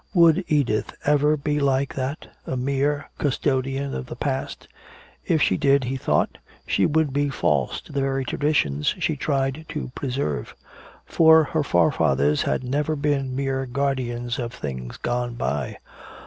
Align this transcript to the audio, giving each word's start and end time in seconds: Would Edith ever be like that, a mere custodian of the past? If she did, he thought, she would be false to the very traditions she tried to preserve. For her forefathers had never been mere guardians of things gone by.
Would 0.15 0.43
Edith 0.47 0.93
ever 1.05 1.37
be 1.37 1.59
like 1.59 1.93
that, 1.93 2.27
a 2.47 2.57
mere 2.57 3.11
custodian 3.19 3.93
of 3.93 4.07
the 4.07 4.15
past? 4.15 4.67
If 5.27 5.43
she 5.43 5.57
did, 5.57 5.83
he 5.83 5.95
thought, 5.95 6.39
she 6.65 6.87
would 6.87 7.13
be 7.13 7.29
false 7.29 7.79
to 7.81 7.91
the 7.91 8.01
very 8.01 8.25
traditions 8.25 8.95
she 8.97 9.15
tried 9.15 9.63
to 9.69 9.91
preserve. 9.93 10.55
For 11.05 11.43
her 11.43 11.61
forefathers 11.63 12.41
had 12.41 12.63
never 12.63 12.95
been 12.95 13.35
mere 13.35 13.67
guardians 13.67 14.39
of 14.39 14.53
things 14.53 14.97
gone 14.97 15.35
by. 15.35 15.77